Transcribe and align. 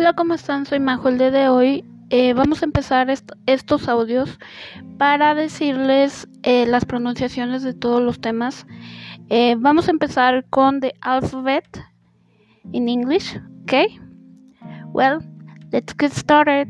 Hola, 0.00 0.12
¿cómo 0.12 0.34
están? 0.34 0.64
Soy 0.64 0.78
Majo. 0.78 1.08
El 1.08 1.18
día 1.18 1.32
de 1.32 1.48
hoy 1.48 1.84
eh, 2.10 2.32
vamos 2.32 2.62
a 2.62 2.66
empezar 2.66 3.12
estos 3.46 3.88
audios 3.88 4.38
para 4.96 5.34
decirles 5.34 6.28
eh, 6.44 6.66
las 6.66 6.84
pronunciaciones 6.84 7.64
de 7.64 7.74
todos 7.74 8.00
los 8.00 8.20
temas. 8.20 8.64
Eh, 9.28 9.56
vamos 9.58 9.88
a 9.88 9.90
empezar 9.90 10.46
con 10.50 10.78
the 10.78 10.94
alphabet 11.00 11.64
in 12.70 12.88
English, 12.88 13.40
okay? 13.64 13.98
Well, 14.92 15.18
let's 15.72 15.92
get 15.98 16.12
started. 16.12 16.68